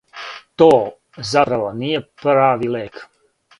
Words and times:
То, 0.61 0.69
заправо, 1.33 1.69
није 1.83 2.03
прави 2.25 2.73
лек. 2.79 3.01